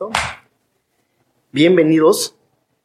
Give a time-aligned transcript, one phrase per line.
[0.00, 0.10] Listo.
[1.52, 2.34] Bienvenidos,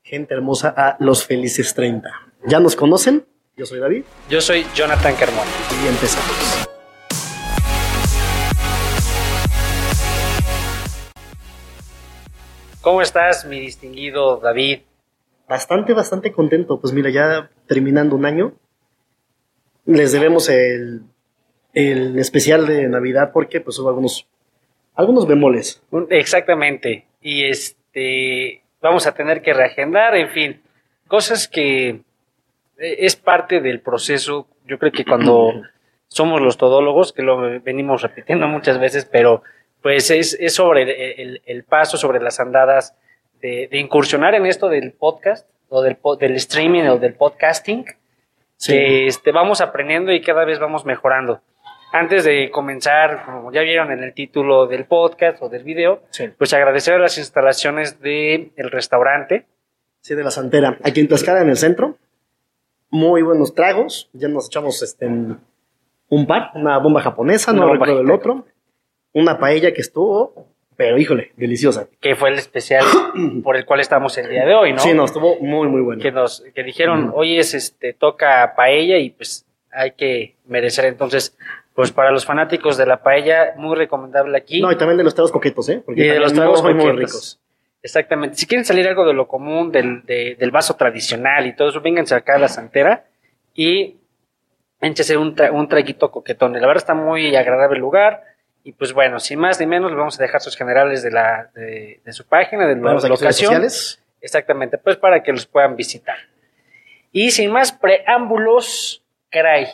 [0.03, 2.09] gente hermosa, a Los Felices 30.
[2.45, 3.25] ¿Ya nos conocen?
[3.55, 5.49] Yo soy David Yo soy Jonathan Carmona.
[5.81, 6.67] y empezamos.
[12.81, 14.81] ¿Cómo estás, mi distinguido David?
[15.47, 16.81] Bastante, bastante contento.
[16.81, 18.53] Pues mira, ya terminando un año,
[19.85, 21.03] les debemos el,
[21.73, 24.27] el especial de Navidad porque pues hubo algunos,
[24.95, 25.81] algunos bemoles.
[26.09, 27.05] Exactamente.
[27.21, 30.61] Y este vamos a tener que reagendar, en fin,
[31.07, 32.01] cosas que eh,
[32.77, 34.47] es parte del proceso.
[34.65, 35.53] Yo creo que cuando
[36.07, 39.41] somos los todólogos, que lo venimos repitiendo muchas veces, pero
[39.81, 42.95] pues es, es sobre el, el- el paso, sobre las andadas
[43.41, 47.85] de, de incursionar en esto del podcast o del, del streaming o del podcasting.
[48.73, 51.41] que este, vamos aprendiendo y cada vez vamos mejorando.
[51.97, 56.25] Antes de comenzar, como ya vieron en el título del podcast o del video, Sí.
[56.37, 59.45] pues agradecer a las instalaciones del restaurante.
[60.01, 60.77] Sí, de la Santera.
[60.83, 61.95] Aquí en Tlaxcala, en el centro.
[62.89, 64.09] Muy buenos tragos.
[64.11, 68.45] Ya nos echamos este, un par, una bomba japonesa, Una no bomba recuerdo el otro.
[69.13, 71.87] Una paella que estuvo, pero híjole, deliciosa.
[72.01, 72.83] que fue el especial
[73.43, 74.79] por el cual estamos el día de hoy, ¿no?
[74.79, 76.01] Sí, no, estuvo muy, muy bueno.
[76.01, 77.19] Que nos que dijeron, Ujú.
[77.19, 81.37] hoy es este toca paella y pues hay que merecer entonces
[81.75, 84.61] pues para los fanáticos de la paella muy recomendable aquí.
[84.61, 85.83] No, y también de los tragos coquetos, ¿eh?
[85.85, 87.39] Porque y de los tragos muy, ricos.
[87.83, 88.37] Exactamente.
[88.37, 91.81] Si quieren salir algo de lo común, del, de- del vaso tradicional y todo eso,
[91.81, 93.05] vénganse acá a la Santera
[93.53, 93.97] y
[94.81, 96.53] échese un, tra- un traguito coquetón.
[96.53, 98.23] La verdad está muy agradable el lugar.
[98.63, 101.51] Y pues bueno, sin más ni menos, les vamos a dejar sus generales de, la,
[101.53, 103.31] de, de su página, de la locación.
[103.31, 104.01] sociales.
[104.21, 106.15] Exactamente, pues para que los puedan visitar.
[107.11, 109.67] Y sin más preámbulos, caray,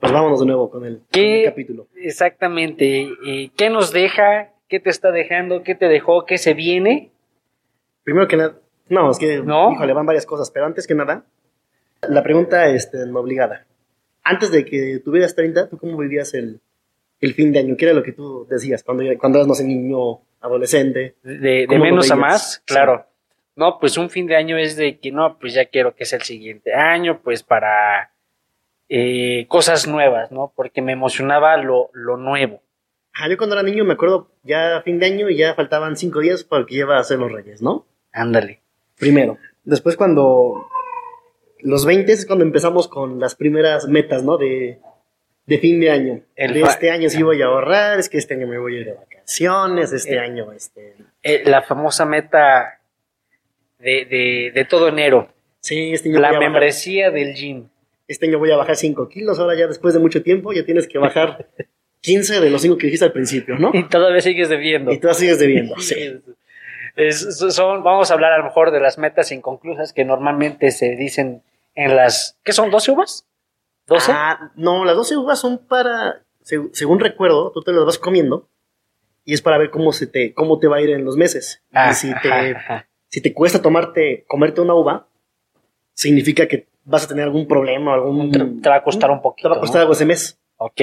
[0.00, 1.40] Pues vámonos de nuevo con el, con ¿Qué?
[1.44, 1.86] el capítulo.
[1.96, 4.50] exactamente, eh, ¿qué nos deja?
[4.68, 5.62] ¿Qué te está dejando?
[5.62, 6.24] ¿Qué te dejó?
[6.24, 7.10] ¿Qué se viene?
[8.04, 8.54] Primero que nada,
[8.88, 9.72] no, es que, ¿No?
[9.72, 11.24] híjole, van varias cosas, pero antes que nada,
[12.08, 13.66] la pregunta este, no obligada.
[14.22, 16.60] Antes de que tuvieras 30, ¿tú cómo vivías el,
[17.20, 17.76] el fin de año?
[17.76, 21.16] ¿Qué era lo que tú decías cuando, cuando eras, no sé, niño, adolescente?
[21.22, 22.60] De, de ¿Cómo lo menos a más, Sí.
[22.74, 23.06] claro.
[23.56, 26.18] No, pues un fin de año es de que no, pues ya quiero que sea
[26.18, 28.12] el siguiente año, pues para
[28.92, 30.52] eh, cosas nuevas, ¿no?
[30.54, 32.60] Porque me emocionaba lo, lo nuevo.
[33.14, 36.20] Ah, yo cuando era niño me acuerdo ya fin de año y ya faltaban cinco
[36.20, 37.86] días para que iba a ser los reyes, ¿no?
[38.12, 38.60] Ándale.
[38.98, 39.38] Primero.
[39.64, 40.68] Después cuando
[41.60, 44.36] los 20 es cuando empezamos con las primeras metas, ¿no?
[44.38, 44.78] De,
[45.46, 46.20] de fin de año.
[46.34, 48.80] El de este año sí voy a ahorrar, es que este año me voy a
[48.80, 50.18] ir de vacaciones, este Eh.
[50.20, 50.96] año, este...
[51.22, 52.80] Eh, la famosa meta
[53.78, 55.28] de, de, de todo enero,
[55.60, 57.68] Sí, este año, la voy a bajar, membresía del gym.
[58.10, 60.86] Este año voy a bajar 5 kilos, ahora ya después de mucho tiempo ya tienes
[60.88, 61.48] que bajar
[62.00, 63.70] 15 de los 5 que dijiste al principio, ¿no?
[63.74, 64.90] Y todavía sigues debiendo.
[64.92, 66.20] Y tú sigues debiendo, sí.
[66.96, 70.96] Es- son, vamos a hablar a lo mejor de las metas inconclusas que normalmente se
[70.96, 71.42] dicen
[71.74, 72.38] en las...
[72.42, 72.70] ¿Qué son?
[72.70, 73.26] ¿12 uvas?
[73.86, 74.04] ¿12?
[74.08, 78.48] Ah, no, las 12 uvas son para, se- según recuerdo, tú te las vas comiendo
[79.24, 81.62] y es para ver cómo se te, cómo te va a ir en los meses.
[81.72, 82.88] Ah, y si te, ajá, ajá.
[83.08, 85.06] si te cuesta tomarte, comerte una uva,
[85.94, 88.30] significa que vas a tener algún problema, algún...
[88.32, 89.50] Te, te va a costar un Te poquito.
[89.50, 90.38] va a costar algo ese mes.
[90.56, 90.80] Ok.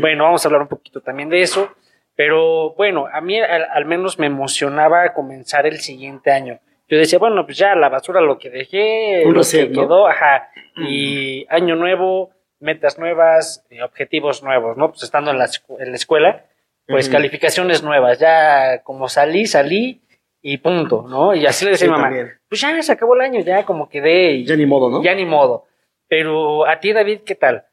[0.00, 1.68] Bueno, vamos a hablar un poquito también de eso.
[2.14, 6.58] Pero bueno, a mí al, al menos me emocionaba comenzar el siguiente año.
[6.88, 9.82] Yo decía, bueno, pues ya la basura lo que dejé, Un lo que ¿no?
[9.82, 10.48] quedó, ajá.
[10.76, 12.30] Y año nuevo,
[12.60, 14.90] metas nuevas, eh, objetivos nuevos, ¿no?
[14.90, 16.44] Pues estando en la, escu- en la escuela,
[16.86, 18.18] pues calificaciones nuevas.
[18.20, 20.00] Ya como salí, salí
[20.48, 21.34] y punto, ¿no?
[21.34, 22.32] Y así le decía Sí, mamá, también.
[22.48, 25.02] pues ya se acabó el año, ya como quedé y Ya ni modo, ¿no?
[25.02, 25.64] ya ni modo.
[26.08, 27.64] Pero a ti, David, ¿qué tal?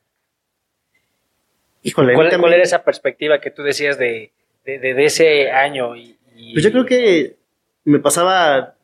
[1.84, 4.32] Híjole, ¿Cuál, cuál era esa perspectiva que tú decías de,
[4.66, 5.96] de, de- de ese año?
[5.96, 7.36] Y, y- Pues yo creo que
[7.84, 8.76] me pasaba,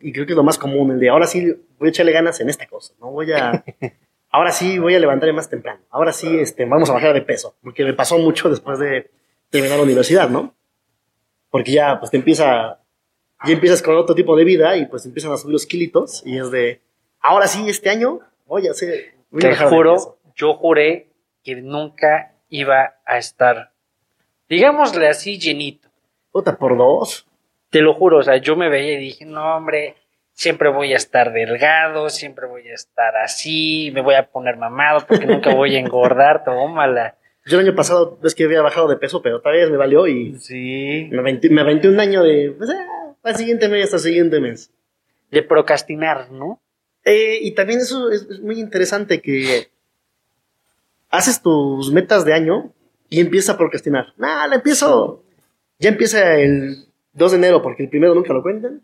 [0.00, 2.40] y creo que es lo más común, el de ahora sí voy a echarle ganas
[2.40, 3.10] en esta cosa, ¿no?
[3.10, 3.64] Voy a,
[4.30, 7.56] ahora sí voy a levantarme más temprano, ahora sí este, vamos a bajar de peso,
[7.62, 9.10] porque me pasó mucho después de
[9.50, 10.54] terminar la universidad, ¿no?
[11.50, 12.80] Porque ya, pues te empieza,
[13.44, 16.38] ya empiezas con otro tipo de vida y pues empiezan a subir los kilitos y
[16.38, 16.80] es de,
[17.20, 21.08] ahora sí, este año voy a hacer, voy a te juro, yo juré
[21.42, 23.72] que nunca iba a estar,
[24.48, 25.88] digámosle así, llenito.
[26.30, 27.26] Puta, por dos.
[27.70, 29.96] Te lo juro, o sea, yo me veía y dije, no, hombre,
[30.34, 35.06] siempre voy a estar delgado, siempre voy a estar así, me voy a poner mamado
[35.06, 37.16] porque nunca voy a engordar, tómala.
[37.46, 40.06] Yo el año pasado, ves que había bajado de peso, pero otra vez me valió
[40.06, 41.08] y Sí.
[41.10, 44.40] me aventé, me aventé un año de, pues, ah, al siguiente mes, hasta el siguiente
[44.40, 44.70] mes.
[45.30, 46.60] De procrastinar, ¿no?
[47.04, 49.68] Eh, y también eso es, es muy interesante que
[51.10, 52.72] haces tus metas de año
[53.08, 54.12] y empiezas a procrastinar.
[54.16, 55.22] Nah, la empiezo.
[55.78, 58.80] Ya empieza el, 2 de enero, porque el primero nunca lo cuentan.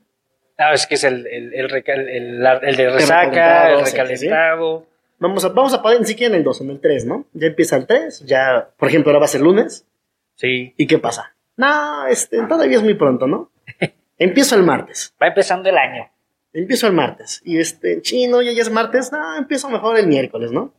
[0.59, 3.93] Ah, es que es el, el, el, reca- el- el- de resaca, recalentado, el sí,
[3.93, 4.87] recalentado.
[5.21, 7.27] Vamos a, vamos a poner ni siquiera en el 2, en el 3, ¿no?
[7.33, 9.87] Ya empieza el 3, ya, por ejemplo, ahora va a ser lunes.
[10.35, 10.75] Sí.
[10.77, 11.35] ¿Y qué pasa?
[11.57, 13.51] No, este, todavía es muy pronto, ¿no?
[14.19, 15.15] Empiezo el martes.
[15.23, 16.09] Va empezando el año.
[16.53, 17.41] Empiezo el martes.
[17.45, 19.13] Y este, chino, ya, ya es martes.
[19.13, 20.73] No, empiezo mejor el miércoles, ¿no?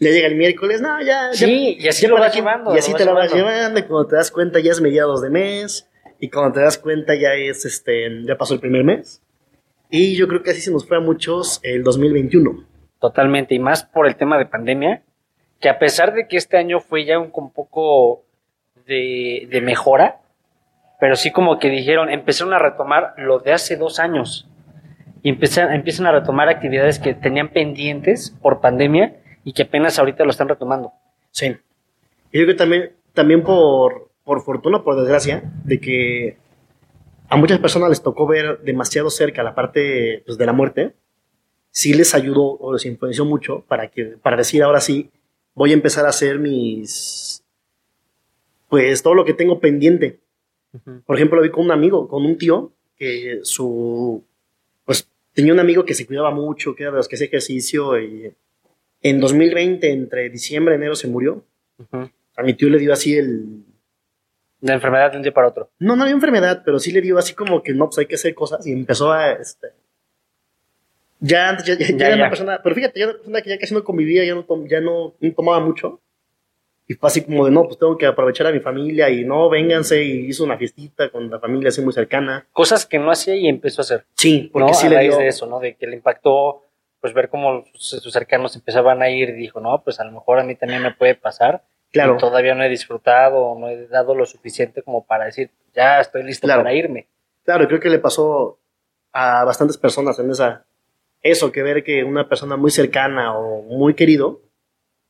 [0.00, 1.32] Ya llega el miércoles, no, ya.
[1.32, 3.32] Sí, ya- y así ya lo vas aquí- llevando, Y así lo te la vas
[3.32, 3.54] llevando.
[3.56, 3.78] llevando.
[3.80, 5.88] Y cuando te das cuenta, ya es mediados de mes.
[6.18, 9.22] Y cuando te das cuenta, ya es este, ya pasó el primer mes.
[9.90, 12.64] Y yo creo que así se nos fue a muchos el 2021.
[13.00, 15.02] Totalmente, y más por el tema de pandemia,
[15.60, 18.24] que a pesar de que este año fue ya un, un poco
[18.86, 20.20] de, de mejora,
[21.00, 24.48] pero sí como que dijeron, empezaron a retomar lo de hace dos años.
[25.22, 30.30] Y empiezan, a retomar actividades que tenían pendientes por pandemia y que apenas ahorita lo
[30.30, 30.92] están retomando.
[31.30, 31.56] Sí.
[32.32, 36.36] Y yo creo que también, también por, por fortuna, por desgracia, de que
[37.28, 40.94] a muchas personas les tocó ver demasiado cerca la parte pues, de la muerte,
[41.70, 45.10] sí les ayudó o les influenció mucho para, que, para decir ahora sí,
[45.54, 47.44] voy a empezar a hacer mis,
[48.68, 50.20] pues todo lo que tengo pendiente.
[51.06, 54.24] Por ejemplo, lo vi con un amigo, con un tío, que su,
[54.84, 57.98] pues tenía un amigo que se cuidaba mucho, que era de los que hacía ejercicio
[58.00, 58.32] y
[59.02, 61.44] en 2020, entre diciembre y enero, se murió.
[61.78, 62.10] Ujú.
[62.36, 63.64] A mi tío le dio así el...
[64.60, 65.70] De enfermedad de un día para otro.
[65.78, 68.16] No, no había enfermedad, pero sí le dio así como que no, pues hay que
[68.16, 69.32] hacer cosas y empezó a...
[69.32, 69.68] Este,
[71.20, 72.14] ya, ya- ya Ya, era ya.
[72.16, 72.60] una persona...
[72.62, 74.80] Pero fíjate, ya era una persona que ya casi no convivía, ya no, tom- ya
[74.80, 76.00] no, no tomaba mucho.
[76.90, 79.50] Y fue así como de, no, pues tengo que aprovechar a mi familia y no,
[79.50, 82.46] vénganse y hizo una fiestita con la familia así muy cercana.
[82.50, 84.06] Cosas que no hacía y empezó a hacer.
[84.14, 84.74] Sí, porque ¿no?
[84.74, 85.18] sí a le raíz dio...
[85.18, 85.60] de eso, ¿no?
[85.60, 86.64] De que le impactó,
[87.02, 90.38] pues ver cómo sus, cercanos empezaban a ir y dijo, no, pues a lo mejor
[90.38, 91.62] a mí también me puede pasar.
[91.92, 92.14] Claro.
[92.14, 96.22] Y todavía no he disfrutado, no he dado lo suficiente como para decir, ya estoy
[96.22, 96.62] listo Claro.
[96.62, 97.06] para irme.
[97.44, 98.58] Claro, creo que le pasó
[99.12, 100.64] a bastantes personas en esa
[101.22, 104.40] eso que ver que una persona muy cercana o muy querido,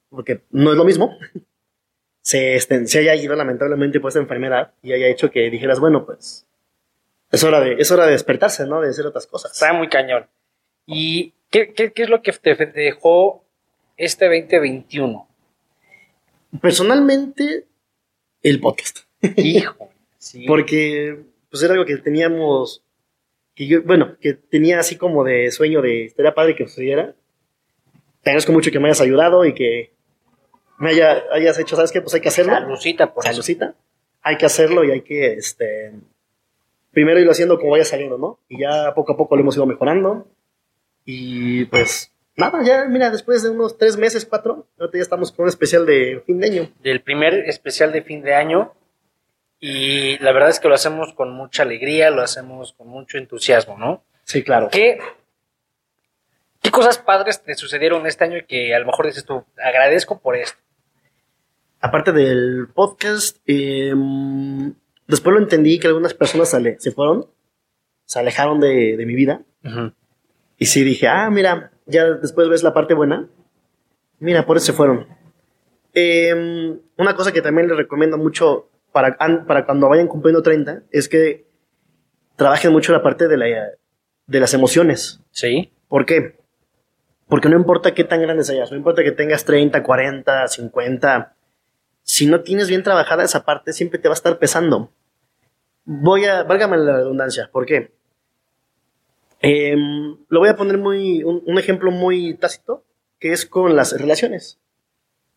[0.09, 1.17] porque no es lo mismo,
[2.29, 6.05] se, este, se haya ido lamentablemente por esta enfermedad y haya hecho que dijeras, bueno,
[6.05, 6.47] pues
[7.31, 8.83] es hora de, es hora de despertarse, ¿no?
[8.83, 9.53] De hacer otras cosas.
[9.53, 10.27] Está muy cañón.
[10.85, 13.47] ¿Y qué, qué, qué es lo que te dejó
[13.97, 15.27] este 2021?
[16.61, 17.65] Personalmente,
[18.43, 18.99] el podcast.
[19.39, 19.91] Hijo.
[20.19, 20.45] Sí.
[20.47, 22.85] Porque pues era algo que teníamos,
[23.55, 27.15] que yo, bueno, que tenía así como de sueño de, estaría padre que sucediera.
[28.21, 29.97] Te agradezco mucho que me hayas ayudado y que
[30.79, 32.01] me haya, hayas hecho, ¿sabes qué?
[32.01, 32.53] Pues hay que hacerlo.
[32.53, 33.25] Salucita por.
[33.25, 33.75] Salucita.
[34.23, 35.93] Hay que hacerlo y hay que, este,
[36.93, 38.39] primero irlo haciendo como vaya saliendo, ¿no?
[38.49, 40.27] Y ya poco a poco lo hemos ido mejorando.
[41.05, 45.45] Y pues, nada, ya, mira, después de unos tres meses, cuatro, ahorita ya estamos con
[45.45, 46.71] un especial de fin de año.
[46.81, 48.73] Del primer especial de fin de año.
[49.61, 53.77] Y la verdad es que lo hacemos con mucha alegría, lo hacemos con mucho entusiasmo,
[53.77, 54.05] ¿no?
[54.23, 54.69] Sí, claro.
[54.71, 54.99] ¿Qué,
[56.63, 60.21] qué cosas padres te sucedieron este año y que a lo mejor dices tú, agradezco
[60.21, 60.59] por esto?
[61.81, 63.95] Aparte del podcast, eh,
[65.07, 66.49] después lo entendí que algunas personas
[66.79, 67.27] se fueron,
[68.05, 69.43] se alejaron de, de mi vida.
[70.57, 73.29] Y sí dije, ah, mira, ya después ves la parte buena.
[74.19, 75.07] Mira, por eso se fueron.
[75.95, 79.17] Eh, una cosa que también les recomiendo mucho para,
[79.47, 81.47] para cuando vayan cumpliendo 30 es que
[82.37, 83.47] trabajen mucho la parte de, la,
[84.27, 85.21] de las emociones.
[85.31, 85.73] Sí.
[85.89, 86.39] ¿Por qué?
[87.29, 91.37] Porque no importa qué tan grande seas, no importa que tengas 30, 40, 50,
[92.09, 94.91] si no tienes bien trabajada esa parte, siempre te va a estar pesando.
[95.85, 97.93] Voy a, válgame la redundancia, ¿por qué?
[99.41, 102.83] Em, lo voy a poner muy, un, un ejemplo muy tácito,
[103.19, 104.59] que es con las relaciones.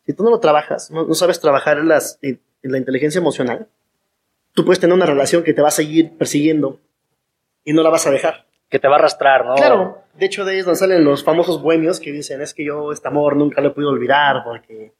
[0.06, 3.20] Si tú no lo trabajas, no, no sabes trabajar en, las, en, en la inteligencia
[3.20, 3.68] emocional,
[4.54, 6.80] tú puedes tener una relación que te va a seguir persiguiendo
[7.66, 8.48] y no la vas a dejar.
[8.70, 9.56] Que te va a arrastrar, ¿no?
[9.56, 13.10] Claro, de hecho de donde salen los famosos bohemios que dicen, es que yo este
[13.10, 14.94] amor nunca lo he podido olvidar porque...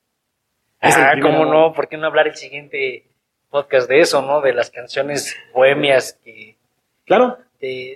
[0.82, 1.48] Ah, cómo amor".
[1.48, 3.06] no, ¿por qué no hablar el siguiente
[3.50, 4.42] podcast de eso, ¿no?
[4.42, 6.56] De las canciones bohemias que
[7.06, 7.38] Claro,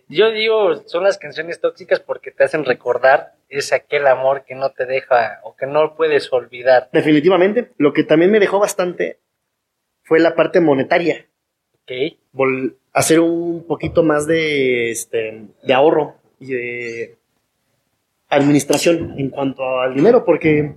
[0.10, 4.72] yo digo, son las canciones tóxicas porque te hacen recordar es aquel amor que no
[4.72, 7.72] te deja o que no puedes olvidar, definitivamente.
[7.78, 9.20] Lo que también me dejó bastante
[10.04, 11.26] fue la parte monetaria.
[11.84, 11.92] ¿ok?
[12.34, 17.16] Vol- hacer un poquito más de, este, de ahorro y de
[18.30, 20.76] administración en cuanto al dinero, porque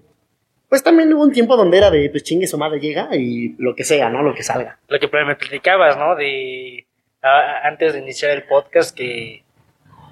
[0.69, 3.75] pues también hubo un tiempo donde era de, pues chingue su madre llega y lo
[3.75, 4.23] que sea, ¿no?
[4.23, 4.79] Lo que salga.
[4.89, 6.15] Lo que me platicabas, ¿no?
[6.17, 6.87] De
[7.23, 9.43] a- antes de iniciar el podcast que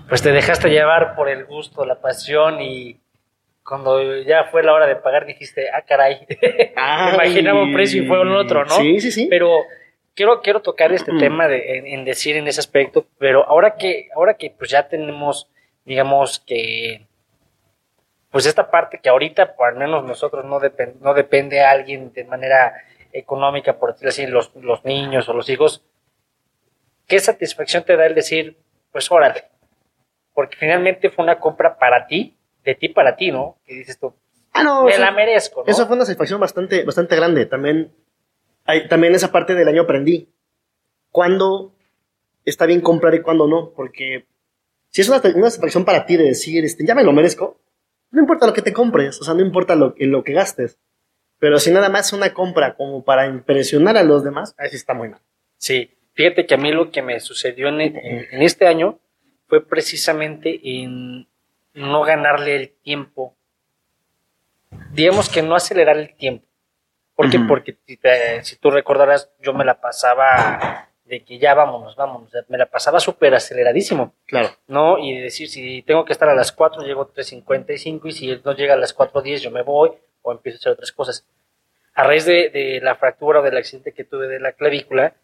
[0.09, 2.97] pues te dejaste llevar por el gusto, la pasión y
[3.65, 6.25] cuando ya fue la hora de pagar dijiste, ah, caray,
[7.15, 8.71] imaginaba un precio y fue un otro, ¿no?
[8.77, 9.27] Sí, sí, sí.
[9.29, 9.51] Pero,
[10.15, 11.19] quiero, quiero tocar este Mm.
[11.19, 14.89] tema de, en, en decir en ese aspecto, pero ahora que, ahora que pues ya
[14.89, 15.49] tenemos,
[15.85, 17.07] digamos que,
[18.37, 22.13] pues esta parte que ahorita, por al menos nosotros, no, depen- no depende a alguien
[22.13, 22.75] de manera
[23.11, 25.83] económica, por decirlo así, los, los niños o los hijos,
[27.07, 28.59] ¿qué satisfacción te da el decir,
[28.93, 29.45] pues órale?
[30.35, 33.57] Porque finalmente fue una compra para ti, de ti para ti, ¿no?
[33.65, 34.13] Que dices tú,
[34.53, 35.71] Ah, no, me la merezco, ¿no?
[35.73, 37.47] eso fue una satisfacción bastante, bastante grande.
[37.47, 37.91] También,
[38.67, 40.29] hay, también esa parte del año aprendí.
[41.11, 41.73] Cuándo
[42.45, 43.71] está bien comprar y cuándo no.
[43.71, 44.27] Porque
[44.91, 47.61] si es una, una satisfacción para ti de decir, este, ya me lo merezco,
[48.11, 50.79] no importa lo que te compres, o sea, no importa lo, en lo que gastes.
[51.39, 54.77] Pero si nada más es una compra como para impresionar a los demás, ahí sí
[54.77, 55.21] está muy mal.
[55.59, 57.97] Sí, fíjate que a mí lo que me sucedió en, en-
[58.31, 58.99] en este año
[59.49, 61.29] fue precisamente en
[61.75, 63.37] no ganarle el tiempo.
[64.93, 66.47] Digamos que no acelerar el tiempo.
[67.15, 67.39] ¿Por qué?
[67.49, 72.31] Porque si, te- si tú recordarás, yo me la pasaba de que ya vámonos, vámonos,
[72.49, 74.51] me la pasaba súper aceleradísimo, Claro.
[74.67, 74.99] ¿no?
[74.99, 78.53] Y decir, si tengo que estar a las 4, llego a 3.55 y si no
[78.55, 79.91] llega a las 4.10 yo me voy
[80.23, 81.27] o empiezo a hacer otras cosas.
[81.95, 85.15] A raíz de, de la fractura o del accidente que tuve de la clavícula,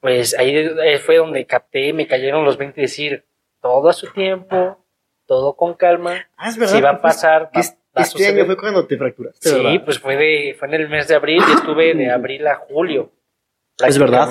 [0.00, 3.24] pues ahí eh, fue donde capté, me cayeron los 20 y decir,
[3.60, 4.78] todo a su tiempo,
[5.26, 6.74] todo con calma, Ah, es verdad.
[6.74, 7.64] si va a pasar, va, que va
[7.94, 8.34] a este suceder.
[8.36, 9.84] año fue cuando te fracturaste, Sí, ¿verdad?
[9.84, 13.10] pues fue, de, fue en el mes de abril y estuve de abril a julio.
[13.84, 14.28] Es verdad.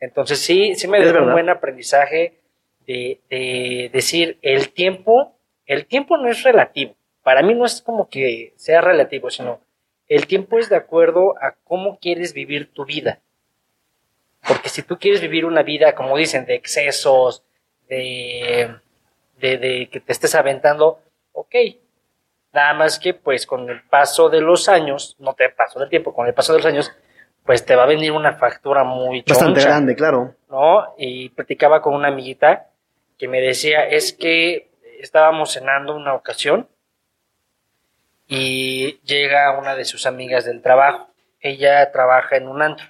[0.00, 2.38] Entonces sí, sí me dio un buen aprendizaje
[2.86, 5.34] de, de decir, el tiempo,
[5.66, 6.94] el tiempo no es relativo.
[7.22, 9.60] Para mí no es como que sea relativo, sino
[10.08, 13.20] el tiempo es de acuerdo a cómo quieres vivir tu vida.
[14.46, 17.42] Porque si tú quieres vivir una vida, como dicen, de excesos,
[17.88, 18.74] de,
[19.38, 21.00] de, de que te estés aventando,
[21.32, 21.54] ok.
[22.52, 26.14] Nada más que pues con el paso de los años, no te paso del tiempo,
[26.14, 26.92] con el paso de los años,
[27.48, 30.34] pues te va a venir una factura muy Bastante choncha, grande, claro.
[30.50, 30.84] ¿no?
[30.98, 32.66] Y platicaba con una amiguita
[33.16, 34.68] que me decía, es que
[35.00, 36.68] estábamos cenando una ocasión
[38.26, 41.08] y llega una de sus amigas del trabajo.
[41.40, 42.86] Ella trabaja en un antro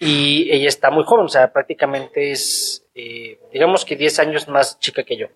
[0.00, 4.80] y ella está muy joven, o sea, prácticamente es, eh, digamos que 10 años más
[4.80, 5.28] chica que yo.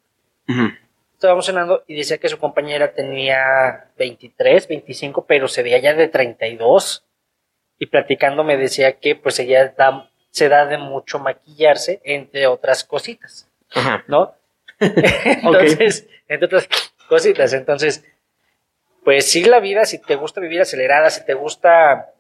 [1.13, 6.09] Estábamos cenando y decía que su compañera tenía 23, 25, pero se veía ya de
[6.09, 7.05] 32.
[7.79, 12.85] Y platicando me decía que pues ella da- se da de mucho maquillarse, entre otras
[12.85, 14.05] cositas, Ajá.
[14.09, 14.35] ¿no?
[14.81, 16.69] Entonces, entre otras
[17.09, 17.53] cositas.
[17.53, 18.05] Entonces,
[19.05, 22.13] pues sí la vida, si te gusta vivir acelerada, si te gusta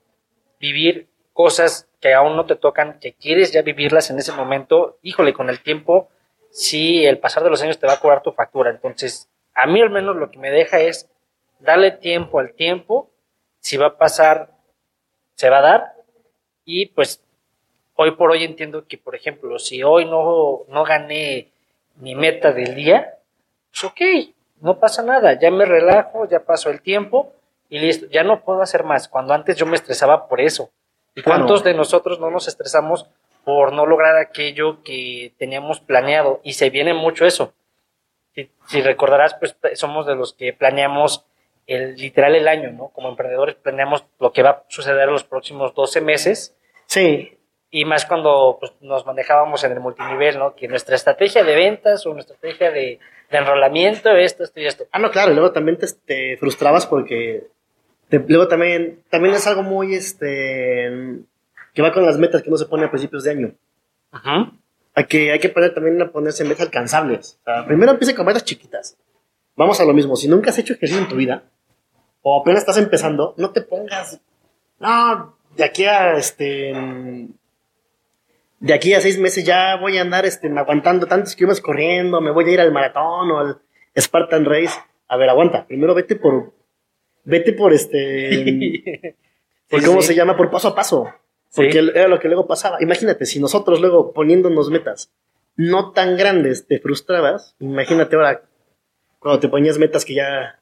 [0.60, 5.32] vivir cosas que aún no te tocan, que quieres ya vivirlas en ese momento, híjole,
[5.32, 6.08] con el tiempo,
[6.50, 8.70] sí, el pasar de los años te va a cobrar tu factura.
[8.70, 11.10] Entonces, a mí al menos lo que me deja es
[11.58, 13.10] darle tiempo al tiempo,
[13.60, 14.50] si va a pasar,
[15.38, 15.94] se va a dar,
[16.64, 17.22] y pues
[17.94, 21.46] hoy por hoy entiendo que, por ejemplo, si hoy no, no gané
[21.94, 23.14] mi meta del día,
[23.70, 24.00] pues ok,
[24.62, 27.32] no pasa nada, ya me relajo, ya pasó el tiempo
[27.68, 30.70] y listo, ya no puedo hacer más, cuando antes yo me estresaba por eso.
[31.14, 31.38] ¿Y Claro.
[31.38, 33.06] cuántos de nosotros no nos estresamos
[33.44, 36.40] por no lograr aquello que teníamos planeado?
[36.42, 37.52] Y se viene mucho eso.
[38.34, 41.24] Si, si recordarás, pues somos de los que planeamos
[41.68, 42.88] el literal el año, ¿no?
[42.88, 46.56] Como emprendedores planeamos lo que va a suceder en los próximos 12 meses
[46.86, 47.38] Sí,
[47.70, 50.56] y más cuando pues, nos manejábamos en el multinivel, ¿no?
[50.56, 52.98] Que nuestra estrategia de ventas o nuestra estrategia de,
[53.30, 54.84] de enrolamiento, esto, esto y esto.
[54.90, 57.46] Ah, no, claro, y luego también te, te frustrabas porque
[58.08, 60.90] te- luego también, también es algo muy, este,
[61.74, 63.52] que va con las metas que uno se pone a principios de año.
[64.14, 64.52] Ujú.
[64.94, 67.38] Hay que, hay que poner también a ponerse metas alcanzables.
[67.42, 68.96] O sea, primero empieza con metas chiquitas.
[69.56, 71.42] Vamos a lo mismo, si nunca has hecho ejercicio en tu vida,
[72.22, 74.20] o apenas estás empezando, no te pongas,
[74.80, 76.72] no, de aquí a, este,
[78.60, 82.30] de aquí a seis meses ya voy a andar, este, aguantando tantos kilómetros corriendo, me
[82.30, 83.58] voy a ir al maratón o al
[83.96, 84.78] Spartan Race.
[85.08, 86.52] A ver, aguanta, primero vete por,
[87.24, 89.16] vete por este,
[89.70, 90.08] por Sí, cómo sí.
[90.08, 91.08] se llama, por paso a paso.
[91.48, 91.62] Sí.
[91.62, 92.76] Porque era lo que luego pasaba.
[92.82, 95.10] Imagínate, si nosotros luego poniéndonos metas
[95.56, 98.42] no tan grandes te frustrabas, imagínate ahora
[99.18, 100.60] cuando te ponías metas que ya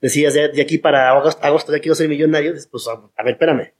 [0.00, 3.32] decías de, de aquí para agosto, agosto ya quiero ser millonario, pues a, a ver,
[3.34, 3.72] espérame.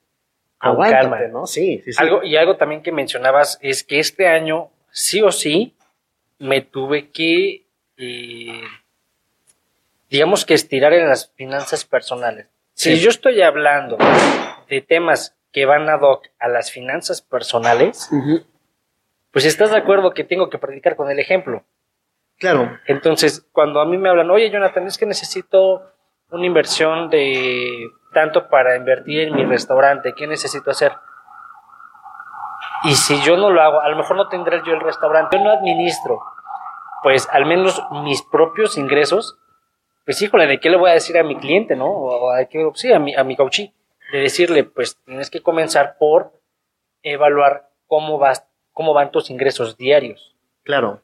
[0.59, 1.21] Aguántate, calma.
[1.29, 1.47] ¿no?
[1.47, 2.03] Sí, sí, sí.
[2.03, 5.75] Algo, y algo también que mencionabas es que este año, sí o sí,
[6.39, 7.65] me tuve que,
[7.97, 8.61] eh,
[10.11, 12.47] digamos que estirar en las finanzas personales.
[12.75, 13.00] Si Sí.
[13.03, 13.97] yo estoy hablando
[14.69, 18.09] de temas que van ad hoc a las finanzas personales,
[19.33, 21.65] pues estás de acuerdo que tengo que predicar con el ejemplo.
[22.39, 22.79] Claro.
[22.87, 25.91] Entonces, cuando a mí me hablan, oye, Jonathan, es que necesito
[26.31, 30.93] una inversión de tanto para invertir en mi restaurante, ¿qué necesito hacer?
[32.85, 35.45] Y si yo no lo hago, a lo mejor no tendré yo el restaurante, yo
[35.45, 36.21] no administro,
[37.03, 39.39] pues al menos mis propios ingresos,
[40.05, 41.87] pues híjole, ¿de qué le voy a decir a mi cliente, no?
[41.87, 43.73] O a, qué, sí, a mi, a mi gauchí,
[44.13, 46.33] de decirle, pues tienes que comenzar por
[47.03, 50.35] evaluar cómo, vas, cómo van tus ingresos diarios.
[50.65, 51.03] Claro.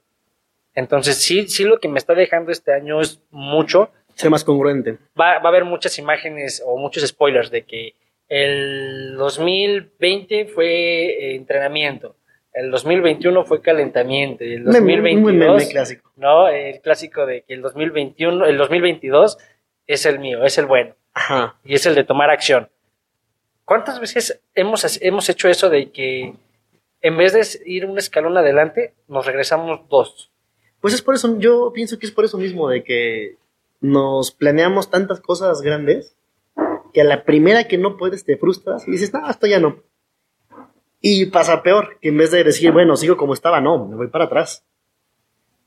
[0.75, 3.90] Entonces, sí, sí lo que me está dejando este año es mucho.
[4.16, 4.99] Ser más congruente.
[5.18, 7.94] Va, va a haber muchas imágenes o muchos spoilers de que
[8.28, 12.16] el 2020 fue eh, entrenamiento,
[12.56, 16.11] el 2021 fue calentamiento, el 2022 clásico.
[16.16, 19.37] No, el clásico de que el 2021, el 2022
[19.87, 20.96] es el mío, es el bueno.
[21.12, 21.56] Ajá.
[21.64, 22.70] Y es el de tomar acción.
[23.66, 26.35] ¿Cuántas veces hemos, hemos hecho eso de que
[27.02, 30.30] en vez de ir un escalón adelante, nos regresamos dos?
[30.80, 33.37] Pues es por eso, yo pienso que es por eso mismo, de que
[33.80, 36.16] nos planeamos tantas cosas grandes
[36.92, 39.83] que a la primera que no puedes te frustras y dices, no, esto ya no.
[41.00, 44.09] Y pasa peor, que en vez de decir, bueno, sigo como estaba, no, me voy
[44.09, 44.64] para atrás.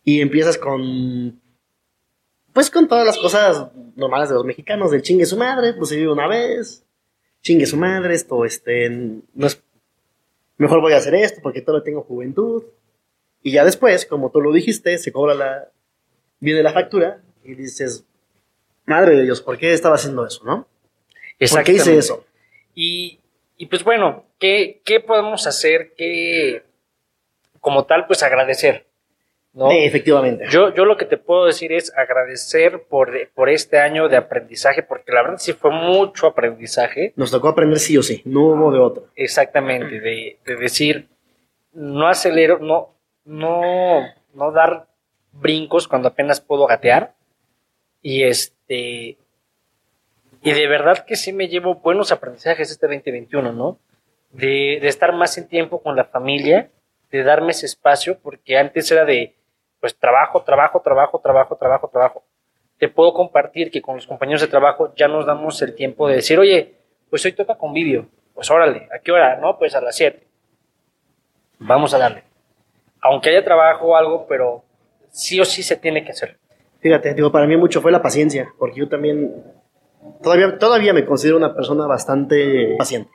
[0.04, 1.40] Y empiezas con,
[2.52, 5.98] pues con todas las cosas normales de los mexicanos, del chingue su madre, pues se
[5.98, 6.84] vive una vez,
[7.42, 9.62] chingue su madre, esto, este, no es,
[10.58, 12.64] mejor voy a hacer esto porque todavía tengo juventud.
[13.44, 15.70] Y ya después, como tú lo dijiste, se cobra la,
[16.40, 18.06] viene la factura y dices,
[18.86, 20.68] madre de Dios, ¿por qué estaba haciendo eso, no?
[21.52, 22.26] ¿Por qué hice eso?
[22.76, 23.20] Y,
[23.58, 25.94] y pues bueno, ¿qué, ¿qué, podemos hacer?
[25.96, 26.64] que
[27.60, 28.86] como tal, pues agradecer.
[29.54, 29.72] ¿no?
[29.72, 30.46] efectivamente.
[30.50, 34.84] Yo, yo lo que te puedo decir es agradecer por, por este año de aprendizaje,
[34.84, 37.14] porque la verdad sí fue mucho aprendizaje.
[37.16, 39.04] Nos tocó aprender sí o sí, no hubo de otra.
[39.16, 41.10] Exactamente, de, de decir,
[41.74, 44.02] no acelero, no, no,
[44.34, 44.88] no dar
[45.32, 47.16] brincos cuando apenas puedo gatear.
[48.02, 49.18] Y este,
[50.42, 53.78] y de verdad que sí me llevo buenos aprendizajes este 2021, ¿no?
[54.32, 56.70] De, estar más en tiempo con la familia,
[57.12, 59.36] de darme ese espacio, porque antes era de,
[59.82, 62.24] pues trabajo, trabajo, trabajo, trabajo, trabajo, trabajo.
[62.78, 66.16] Te puedo compartir que con los compañeros de trabajo ya nos damos el tiempo de
[66.16, 66.76] decir, oye,
[67.10, 69.36] pues hoy toca convivio, pues órale, ¿a qué hora?
[69.38, 70.26] No, pues a las 7.
[71.58, 72.24] Vamos a darle.
[73.02, 74.64] Aunque haya trabajo o algo, pero
[75.10, 76.39] sí o sí se tiene que hacer.
[76.80, 79.44] Fíjate, digo, para mí mucho fue la paciencia, porque yo también
[80.22, 83.12] todavía, todavía me considero una persona bastante paciente.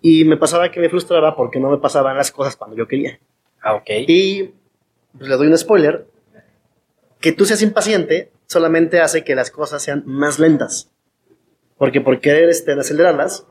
[0.00, 3.18] Y me pasaba que me frustraba porque no me pasaban las cosas cuando yo quería.
[3.60, 3.90] Ah, ok.
[4.06, 4.54] Y
[5.16, 6.06] pues, le doy un spoiler,
[7.20, 10.90] que tú seas impaciente solamente hace que las cosas sean más lentas.
[11.76, 13.46] Porque por querer este, acelerarlas,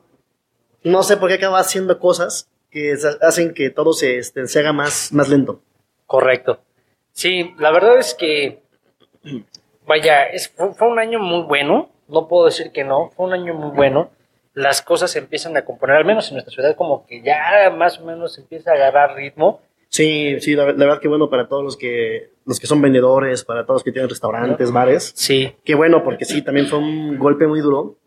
[0.84, 4.74] no sé por qué acaba haciendo cosas que hacen que todo se, este, se haga
[4.74, 5.62] más, más lento.
[6.06, 6.62] Correcto.
[7.12, 8.62] Sí, la verdad es que,
[9.86, 13.54] vaya, es, fue un año muy bueno no puedo decir que no, fue un año
[13.54, 14.12] muy bueno.
[14.54, 18.00] Las cosas se empiezan a componer, al menos en nuestra ciudad, como que ya más
[18.00, 19.62] o menos empieza a agarrar ritmo.
[19.90, 23.64] Sí, sí, la, verdad que bueno para todos los que los que son vendedores, para
[23.64, 25.14] todos los que tienen restaurantes, bares.
[25.16, 25.54] Sí.
[25.64, 27.98] Qué bueno, porque sí, también fue un golpe muy duro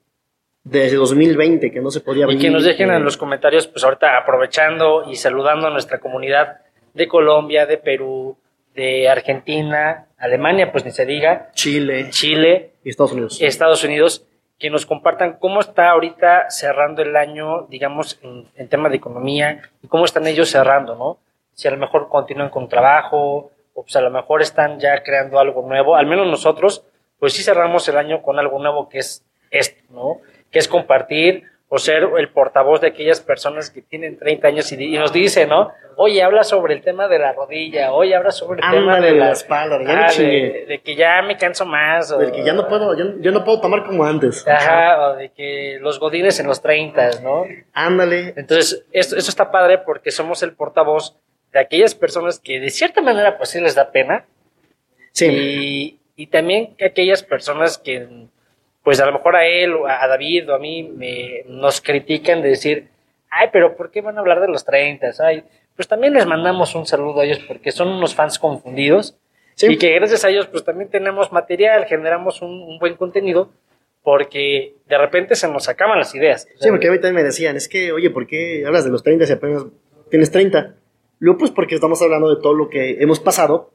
[0.62, 4.18] desde 2020 que no se podía Y que nos dejen en los comentarios, pues ahorita
[4.18, 6.58] aprovechando y saludando a nuestra comunidad
[6.92, 8.36] de Colombia, de Perú,
[8.74, 11.50] de Argentina, Alemania, pues ni se diga.
[11.54, 12.10] Chile.
[12.10, 12.72] Chile.
[12.84, 13.38] Y Estados Unidos.
[13.40, 14.26] Estados Unidos,
[14.58, 19.62] que nos compartan cómo está ahorita cerrando el año, digamos, en, en tema de economía,
[19.82, 21.18] y cómo están ellos cerrando, ¿no?
[21.54, 25.38] Si a lo mejor continúan con trabajo, o pues a lo mejor están ya creando
[25.38, 25.96] algo nuevo.
[25.96, 26.84] Al menos nosotros,
[27.18, 30.20] pues sí cerramos el año con algo nuevo que es esto, ¿no?
[30.50, 34.98] Que es compartir o ser el portavoz de aquellas personas que tienen 30 años y,
[34.98, 35.70] nos dice, ¿no?
[35.94, 39.30] Oye, habla sobre el tema de la rodilla, oye, habla sobre el tema de, la,
[39.30, 42.10] espalda, ah, de, que ya me canso más.
[42.10, 44.44] O, de que ya no puedo, yo, no puedo tomar como antes.
[44.48, 47.44] Ajá, o de que los godines en los 30, ¿no?
[47.72, 48.34] Ándale.
[48.36, 51.16] Entonces, esto, eso está padre porque somos el portavoz
[51.52, 54.24] de aquellas personas que de cierta manera pues sí les da pena.
[55.12, 55.26] Sí.
[55.26, 58.26] Y, y también aquellas personas que
[58.82, 62.42] pues a lo mejor a él, o a David o a mí me, nos critican
[62.42, 62.88] de decir,
[63.30, 65.10] ay, pero ¿por qué van a hablar de los 30?
[65.20, 65.44] Ay,
[65.76, 69.16] pues también les mandamos un saludo a ellos porque son unos fans confundidos
[69.62, 73.50] y que gracias a ellos pues también tenemos material, generamos un, buen contenido
[74.02, 76.48] porque de repente se nos acaban las ideas.
[76.58, 79.02] Sí, porque a mí también me decían, es que, oye, ¿por qué hablas de los
[79.02, 79.66] 30 si apenas
[80.08, 80.74] tienes 30?
[81.18, 83.72] Luego, pues porque estamos hablando de todo lo que hemos pasado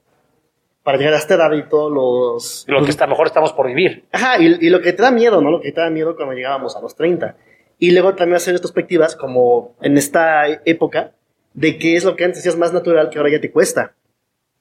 [0.85, 2.63] para llegar a esta edad y todos los...
[2.67, 4.05] Lo que está mejor estamos por vivir.
[4.11, 5.49] Ajá, y, lo que te da miedo, ¿no?
[5.49, 7.35] Lo que te da miedo cuando llegábamos a los 30.
[7.79, 11.13] Y luego también hacer perspectivas como en esta época,
[11.55, 13.95] de qué es lo que antes hacías más natural que ahora ya te cuesta.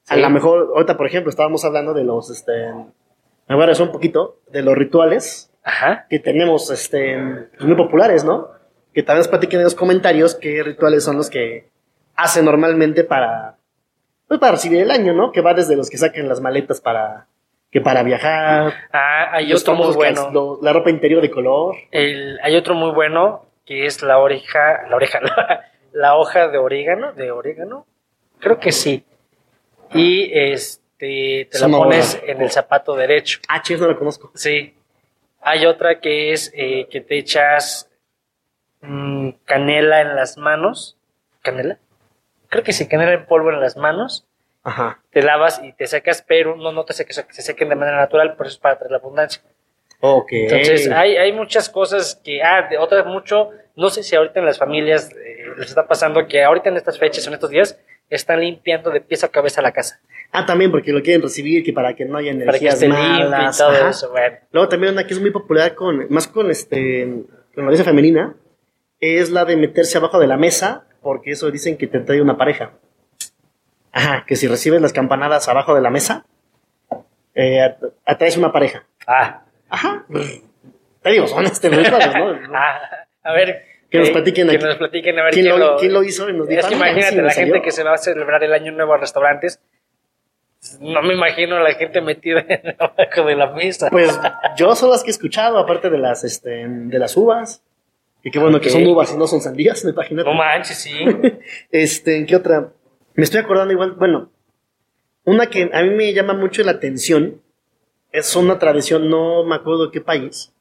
[0.07, 2.73] A lo mejor, ahorita, por ejemplo, estábamos hablando de los, este,
[3.47, 6.07] me voy a un poquito, de los rituales Ajá.
[6.09, 8.49] que tenemos, este, pues, muy populares, ¿no?
[8.95, 11.69] Que tal vez platiquen en los comentarios qué rituales son los que
[12.15, 13.57] hace normalmente para,
[14.27, 15.31] pues para recibir el año, ¿no?
[15.31, 17.27] Que va desde los que sacan las maletas para,
[17.71, 18.73] que para viajar.
[18.91, 20.29] Ah, hay otro muy bueno.
[20.31, 21.75] lo- la ropa interior de color.
[21.91, 26.57] El- hay otro muy bueno que es la oreja, la oreja, la, la hoja de
[26.57, 27.85] orégano, de orégano,
[28.39, 29.03] creo que sí.
[29.93, 33.39] Y este te la pones en el zapato derecho.
[33.47, 34.31] Ah, chis, no la conozco.
[34.35, 34.73] Sí.
[35.41, 37.89] Hay otra que es eh, que te echas
[38.81, 40.97] mm, canela en las manos.
[41.41, 41.77] ¿Canela?
[42.55, 44.25] Creo que sí, canela en polvo en las manos.
[44.63, 45.01] Ajá.
[45.11, 48.37] Te lavas y te secas, pero no, no te secas, se sequen de manera natural,
[48.37, 49.41] por eso es para traer la abundancia.
[49.99, 50.29] Ok.
[50.31, 54.45] Entonces, hay, hay muchas cosas que, ah, de otras mucho, no sé si ahorita en
[54.45, 57.77] las familias eh, les está pasando que ahorita en estas fechas, en estos días,
[58.09, 59.99] están limpiando de pies a cabeza la casa,
[60.31, 62.87] Ah, también porque lo quieren recibir, que para que no haya para que energías esté
[62.87, 63.57] limpio y malas.
[63.57, 64.37] todo eso, bueno.
[64.51, 67.03] Luego también una que es muy popular con, más con este,
[67.53, 68.33] con la belleza femenina,
[68.99, 72.35] es la de meterse abajo de la mesa, porque eso dicen que te trae una
[72.35, 72.71] pareja.
[73.91, 76.25] Ajá, que si recibes las campanadas abajo de la mesa,
[77.35, 78.85] eh, at- atraes una pareja.
[79.05, 80.03] Ah, Ajá.
[81.03, 82.35] Te digo, son este cosas, ¿no?
[82.55, 82.79] ah,
[83.23, 83.61] a ver.
[83.89, 86.33] Que nos platiquen que nos platiquen a ver ¿Quién quién, lo- quién lo hizo y
[86.33, 87.53] nos dijo, Es que "Ah, mira, imagínate sí la salió".
[87.53, 89.61] gente que se va a celebrar el año nuevo a restaurantes.
[90.79, 92.43] No me imagino la gente metida
[92.79, 93.89] abajo de la mesa.
[93.91, 94.19] Pues
[94.57, 97.61] yo son las que he escuchado, aparte de las, este, de las uvas.
[98.25, 100.27] Y qué bueno que son uvas y no son sandías, imagínate.
[100.27, 100.91] no manches, sí.
[101.71, 102.71] Este, ¿en qué otra?
[103.13, 104.31] Me estoy acordando igual, bueno,
[105.25, 107.39] una que a mí me llama mucho la atención,
[108.11, 110.51] es una tradición, no me acuerdo qué país,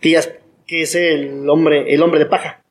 [0.00, 0.34] que, es,
[0.66, 2.62] que es el hombre, el hombre de paja.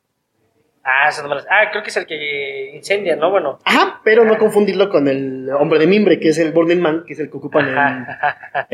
[0.83, 3.29] Ah, eso no me lo- ah, creo que es el que incendia, ¿no?
[3.29, 3.59] Bueno.
[3.65, 7.13] Ajá, pero no confundirlo con el hombre de mimbre, que es el Burning Man, que
[7.13, 8.05] es el que ocupan en,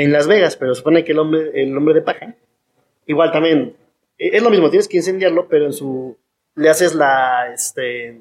[0.06, 2.34] en Las Vegas, pero supone que el hombre, el hombre de paja,
[3.08, 3.76] igual también,
[4.17, 6.17] es lo mismo, tienes que incendiarlo, pero en su,
[6.56, 8.17] le haces la, este,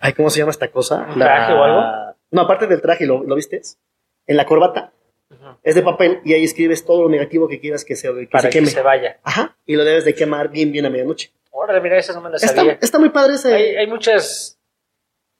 [0.00, 1.06] ay, ¿cómo se llama esta cosa?
[1.12, 1.82] ¿Un La- traje o algo?
[2.30, 3.78] No, aparte del traje, ¿lo, lo vistes?
[4.26, 4.92] En la corbata,
[5.62, 8.42] es de papel, y ahí escribes todo lo negativo que quieras que se, que Para
[8.42, 8.66] se que queme.
[8.70, 9.18] se vaya.
[9.22, 11.30] Ajá, y lo debes de quemar bien, bien a medianoche.
[11.50, 12.78] Órale, mira, esa no me la Está, sabía.
[12.80, 13.52] está muy padre ese.
[13.54, 14.58] Hay, hay muchas.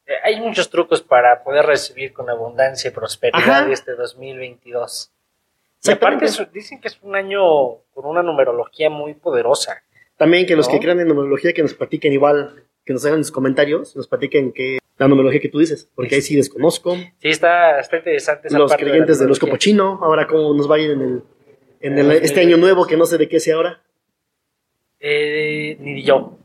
[0.07, 3.71] eh, Hay muchos trucos para poder recibir con abundancia y prosperidad Ajá.
[3.73, 5.11] este 2022.
[5.85, 7.41] Y aparte es- dicen que es un año
[7.95, 9.83] con una numerología muy poderosa.
[10.17, 13.31] También que los que crean en numerología que nos platiquen igual, que nos hagan sus
[13.33, 16.97] comentarios, nos platiquen que la numerología que tú dices, porque ahí sí desconozco.
[16.97, 20.69] Sí, está, está interesante esa Los parte de creyentes del horóscopo chino, ahora cómo nos
[20.69, 21.23] va a ir en el,
[21.81, 23.81] en el- Ah, este año nuevo que no sé de qué sea ahora.
[25.01, 26.37] Eh, ni yo.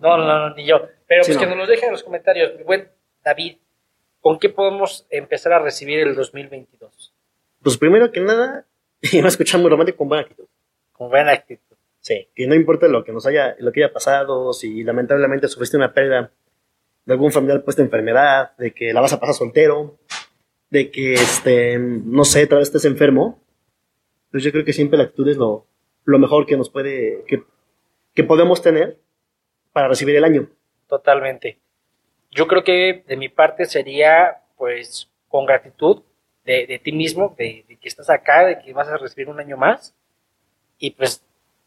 [0.00, 0.80] No, no, no, ni yo.
[1.06, 1.40] Pero Sí, pues no.
[1.42, 2.52] que nos los dejen en los comentarios.
[2.56, 2.88] Mi buen
[3.24, 3.56] David,
[4.20, 7.12] ¿con qué podemos empezar a recibir el 2022?
[7.62, 8.64] Pues primero que nada,
[9.12, 10.46] y me a escuchar muy romántico con buena actitud.
[10.92, 11.76] Con buena actitud.
[12.00, 15.76] Sí, que no importa lo que nos haya, lo que haya pasado, si lamentablemente sufriste
[15.76, 16.32] una pérdida
[17.04, 19.98] de algún familiar puesta enfermedad, de que la vas a pasar soltero,
[20.70, 23.42] de que este, no sé, tal vez estés enfermo,
[24.30, 25.66] pues yo creo que siempre la actitud es lo,
[26.04, 27.42] lo mejor que nos puede, que,
[28.14, 28.98] que podemos tener
[29.72, 30.48] para recibir el año.
[30.86, 31.58] Totalmente.
[32.30, 36.02] Yo creo que de mi parte sería, pues, con gratitud
[36.48, 39.38] de, de ti mismo, de, de que estás acá, de que vas a recibir un
[39.38, 39.94] año más,
[40.78, 41.22] y pues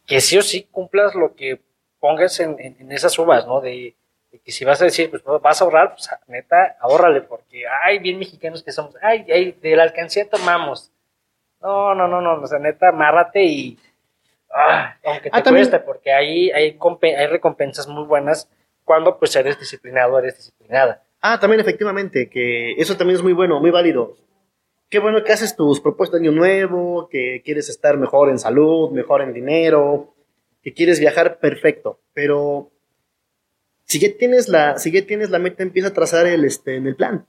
[0.07, 1.59] que sí o sí cumplas lo que
[1.99, 3.61] pongas en, en- en esas uvas, ¿no?
[3.61, 3.95] De,
[4.31, 7.99] de que si vas a decir, pues vas a ahorrar, pues neta, ahórrale, porque, ay,
[7.99, 10.91] bien mexicanos que somos, ay, ay, de la alcancía tomamos.
[11.61, 13.77] No, no, no, no, o sea, neta, amárrate y,
[14.53, 16.77] ah, aunque te Ah, cueste, porque ahí hay,
[17.17, 18.49] hay recompensas muy buenas
[18.83, 21.03] cuando pues eres disciplinado, eres disciplinada.
[21.21, 24.15] Ah, también efectivamente, que eso también es muy bueno, muy válido.
[24.91, 28.91] Qué bueno que haces tus propuestas de año nuevo, que quieres estar mejor en salud,
[28.91, 30.13] mejor en dinero,
[30.62, 31.99] que quieres viajar, perfecto.
[32.13, 32.69] Pero
[33.86, 36.88] si ya tienes la, si ya tienes la meta, empieza a trazar el, este, en
[36.88, 37.25] el plan.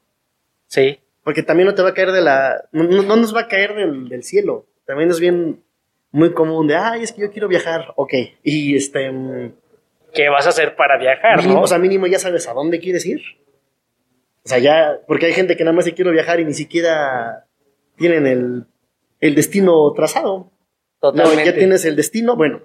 [0.67, 3.43] Sí, Porque también no te va a caer de la, no, no- no nos va
[3.43, 4.67] a caer del, del cielo.
[4.85, 5.63] También es bien,
[6.11, 8.13] muy común de, ay, es que yo quiero viajar, ok.
[8.43, 9.53] Y este, mm,
[10.13, 11.63] ¿qué vas a hacer para viajar, mínimo, no?
[11.63, 13.21] o sea, mínimo ya sabes a dónde quieres ir.
[14.45, 17.47] O sea, ya, porque hay gente que nada más se quiere viajar y ni siquiera
[17.97, 18.67] tienen el,
[19.21, 20.51] el destino trazado.
[21.03, 21.45] No, Totalmente.
[21.47, 22.61] ya tienes el destino, bueno,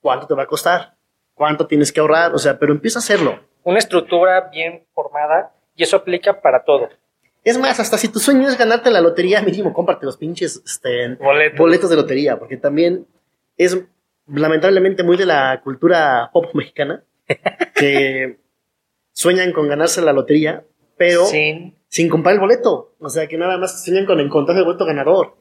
[0.00, 0.94] ¿cuánto te va a costar?
[1.34, 2.34] ¿Cuánto tienes que ahorrar?
[2.34, 3.40] O sea, pero empieza a hacerlo.
[3.64, 6.88] Una estructura bien formada y eso aplica para todo.
[7.42, 11.14] Es más, hasta si tu sueño es ganarte la lotería, mínimo cómprate los pinches este,
[11.14, 11.58] Boletos.
[11.58, 13.06] boletos de lotería, porque también
[13.56, 13.78] es
[14.26, 17.02] lamentablemente muy de la cultura pop mexicana,
[17.74, 18.38] que
[19.12, 20.64] sueñan con ganarse la lotería,
[20.96, 22.92] pero Sin sin comprar el boleto.
[22.98, 25.34] O sea, que nada más sueñan con encontrar el boleto ganador.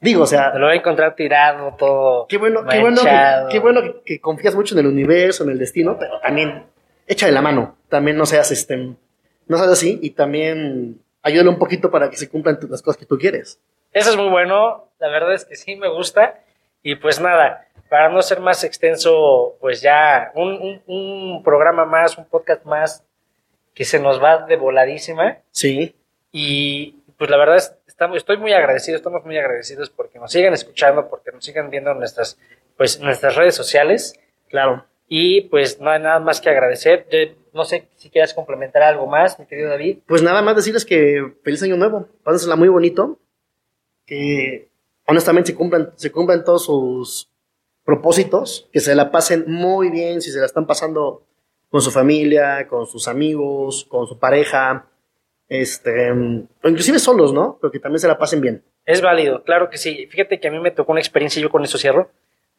[0.00, 2.26] Digo, o sea, te lo voy a encontrar tirado todo.
[2.26, 5.50] qué bueno, qué bueno, que, qué bueno que, que confías mucho en el universo, en
[5.50, 6.64] el destino, pero también
[7.06, 7.76] échale la mano.
[7.88, 12.28] También no seas, este, no seas así y también ayúdale un poquito para que se
[12.28, 13.60] cumplan las cosas que tú quieres.
[13.92, 16.40] Eso es muy bueno, la verdad es que sí me gusta.
[16.82, 22.18] Y pues nada, para no ser más extenso, pues ya un, un- un programa más,
[22.18, 23.04] un podcast más
[23.74, 25.38] que se nos va de voladísima.
[25.50, 25.94] Sí,
[26.30, 30.54] Y pues la verdad es, estamos, estoy muy agradecido, estamos muy agradecidos porque nos sigan
[30.54, 32.38] escuchando, porque nos sigan viendo en nuestras,
[32.76, 34.18] pues, nuestras redes sociales.
[34.48, 34.84] claro.
[35.14, 37.06] Y pues no hay nada más que agradecer.
[37.12, 37.18] Yo
[37.52, 39.98] no sé si quieras complementar algo más, mi querido David.
[40.06, 43.18] Pues nada más decirles que feliz año nuevo, pásensela muy bonito,
[44.06, 44.70] que
[45.06, 47.28] honestamente se cumplan, se cumplan todos sus
[47.84, 51.26] propósitos, que se la pasen muy bien si se la están pasando
[51.72, 54.84] con su familia, con sus amigos, con su pareja,
[55.48, 57.56] este, o inclusive solos, ¿no?
[57.58, 58.62] Pero que también se la pasen bien.
[58.84, 60.06] Es válido, claro que sí.
[60.10, 62.10] Fíjate que a mí me tocó una experiencia, yo con eso cierro,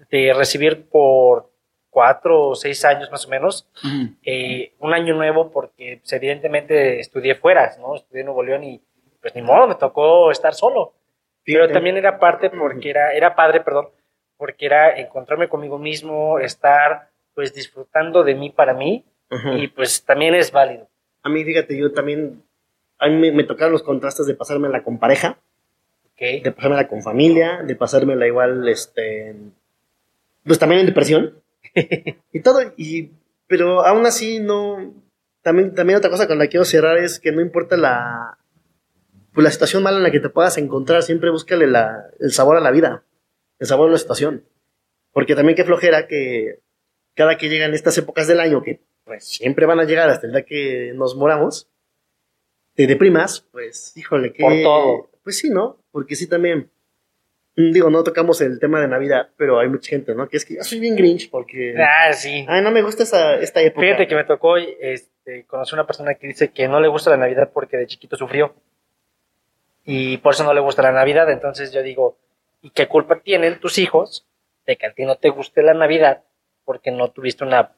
[0.10, 1.52] de recibir por
[1.92, 3.70] cuatro o seis años más o menos
[4.24, 7.96] eh, un año nuevo porque pues, evidentemente estudié fuera, ¿no?
[7.96, 8.82] Estudié en Nuevo León y
[9.22, 10.94] pues ni modo, me tocó estar solo.
[11.46, 13.90] Pero también era parte porque era, era padre, perdón,
[14.38, 19.04] porque era encontrarme conmigo mismo, estar pues disfrutando de mí para mí
[19.58, 20.88] y pues también es válido.
[21.24, 22.44] A mí, fíjate, yo también,
[23.00, 25.40] a mí me, me tocaron los contrastes de pasármela con pareja,
[26.14, 26.44] ¿ok?
[26.44, 29.36] de pasármela con familia, de pasármela igual, este,
[30.44, 31.42] pues también en depresión
[32.34, 33.12] y todo, y,
[33.48, 34.94] pero aún así no,
[35.42, 38.38] también, también otra cosa con la que quiero cerrar es que no importa la,
[39.34, 42.58] pues la situación mala en la que te puedas encontrar, siempre búscale la, el sabor
[42.58, 43.04] a la vida,
[43.60, 44.46] el sabor a la situación,
[45.12, 46.60] porque también qué flojera que
[47.16, 50.34] cada que llegan estas épocas del año, que pues siempre van a llegar hasta el
[50.34, 51.70] día que nos moramos,
[52.76, 54.42] te deprimas, pues híjole, que...
[54.42, 55.10] Por todo.
[55.24, 55.78] Pues sí, ¿no?
[55.92, 56.70] Porque sí también,
[57.56, 60.28] mm, digo, no tocamos el tema de Navidad, pero hay mucha gente, ¿no?
[60.28, 61.76] Que es que yo soy bien grinch porque...
[61.78, 62.46] Ah, sí.
[62.48, 63.82] Ay, no me gusta esa, esta época.
[63.82, 67.18] Fíjate que me tocó este, conocer una persona que dice que no le gusta la
[67.18, 68.56] Navidad porque de chiquito sufrió.
[69.86, 71.30] Y por eso no le gusta la Navidad.
[71.30, 72.18] Entonces yo digo,
[72.62, 74.26] ¿y qué culpa tienen tus hijos
[74.66, 76.24] de que a ti no te guste la Navidad
[76.66, 77.72] porque no tuviste una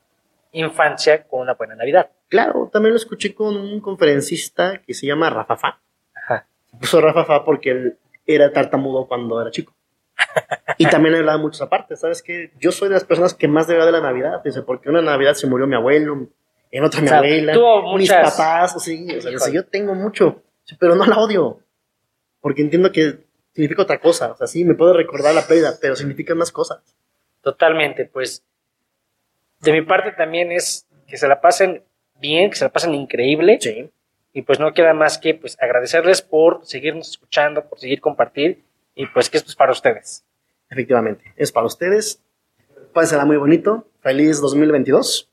[0.51, 2.09] infancia con una buena Navidad?
[2.29, 5.79] Claro, también lo escuché con un conferencista que se llama Rafafa.
[6.13, 6.47] Ajá.
[6.71, 9.73] Se puso Rafafa porque él era tartamudo cuando era chico.
[10.77, 12.51] Y también hablaba mucho esa parte, ¿sabes qué?
[12.59, 15.33] Yo soy de las personas que más debe de la Navidad, dice, porque una Navidad
[15.35, 16.27] se murió mi abuelo,
[16.71, 19.53] en otra mi O sea, abuela, tuvo mis muchas- papás, o sí, o sea, Híjole.
[19.53, 20.41] yo tengo mucho,
[20.79, 21.59] pero no la odio,
[22.41, 25.95] porque entiendo que significa otra cosa, o sea, sí, me puedo recordar la pérdida, pero
[25.95, 26.79] significa más cosas.
[27.41, 28.43] Totalmente, pues
[29.61, 31.83] de mi parte también es que se la pasen
[32.19, 33.57] bien, que se la pasen increíble.
[33.61, 33.89] Sí.
[34.33, 38.63] Y pues no queda más que pues agradecerles por seguirnos escuchando, por seguir compartir
[38.93, 40.25] y pues que esto es para ustedes.
[40.69, 42.21] Efectivamente, es para ustedes,
[42.93, 45.29] pásensela muy bonito, feliz 2022.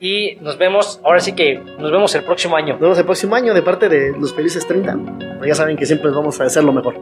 [0.00, 2.72] Y nos vemos, ahora sí que nos vemos el próximo año.
[2.72, 4.98] Nos vemos el próximo año de parte de los felices 30.
[5.46, 6.98] Ya saben que siempre vamos a hacer lo mejor.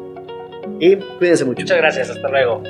[0.79, 1.63] Y cuídense mucho.
[1.63, 2.63] Muchas gracias, hasta luego.